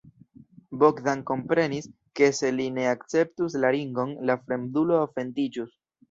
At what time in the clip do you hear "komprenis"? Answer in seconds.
1.25-1.87